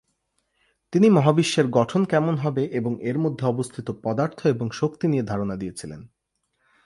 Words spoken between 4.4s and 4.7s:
এবং